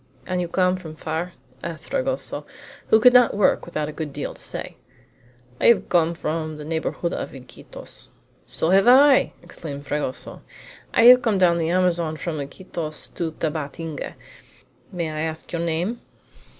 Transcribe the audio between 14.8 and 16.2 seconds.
May I ask your name?"